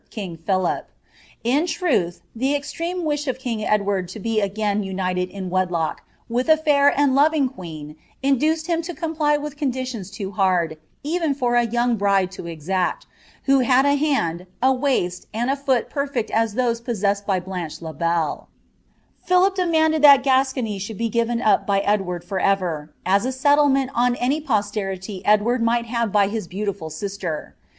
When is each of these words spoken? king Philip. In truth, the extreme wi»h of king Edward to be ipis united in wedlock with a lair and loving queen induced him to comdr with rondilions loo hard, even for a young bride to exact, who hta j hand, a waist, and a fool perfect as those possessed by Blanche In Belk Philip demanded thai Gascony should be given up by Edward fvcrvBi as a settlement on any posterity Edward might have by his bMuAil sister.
king 0.09 0.35
Philip. 0.35 0.89
In 1.43 1.67
truth, 1.67 2.21
the 2.35 2.55
extreme 2.55 3.01
wi»h 3.03 3.27
of 3.27 3.37
king 3.37 3.63
Edward 3.63 4.07
to 4.07 4.19
be 4.19 4.41
ipis 4.41 4.83
united 4.83 5.29
in 5.29 5.51
wedlock 5.51 6.01
with 6.27 6.49
a 6.49 6.59
lair 6.65 6.91
and 6.99 7.13
loving 7.13 7.47
queen 7.47 7.95
induced 8.23 8.65
him 8.65 8.81
to 8.81 8.95
comdr 8.95 9.39
with 9.39 9.57
rondilions 9.59 10.19
loo 10.19 10.31
hard, 10.31 10.79
even 11.03 11.35
for 11.35 11.53
a 11.53 11.67
young 11.67 11.97
bride 11.97 12.31
to 12.31 12.47
exact, 12.47 13.05
who 13.43 13.59
hta 13.63 13.83
j 13.83 13.95
hand, 13.97 14.47
a 14.59 14.73
waist, 14.73 15.27
and 15.35 15.51
a 15.51 15.55
fool 15.55 15.83
perfect 15.87 16.31
as 16.31 16.55
those 16.55 16.81
possessed 16.81 17.27
by 17.27 17.39
Blanche 17.39 17.79
In 17.79 17.95
Belk 17.95 18.47
Philip 19.23 19.53
demanded 19.53 20.01
thai 20.01 20.17
Gascony 20.17 20.79
should 20.79 20.97
be 20.97 21.09
given 21.09 21.43
up 21.43 21.67
by 21.67 21.79
Edward 21.81 22.25
fvcrvBi 22.25 22.89
as 23.05 23.23
a 23.25 23.31
settlement 23.31 23.91
on 23.93 24.15
any 24.15 24.41
posterity 24.41 25.23
Edward 25.25 25.61
might 25.61 25.85
have 25.85 26.11
by 26.11 26.27
his 26.27 26.47
bMuAil 26.47 26.91
sister. 26.91 27.55